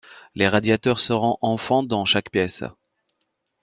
les 0.33 0.47
radiateurs 0.47 0.97
seront 0.97 1.37
en 1.41 1.57
fontes 1.57 1.87
dans 1.87 2.05
chaque 2.05 2.31
pièce 2.31 2.63